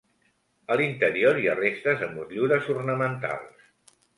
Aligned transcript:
A 0.75 0.77
l'interior 0.81 1.39
hi 1.41 1.45
ha 1.51 1.55
restes 1.59 2.01
de 2.05 2.09
motllures 2.17 2.73
ornamentals. 2.77 3.73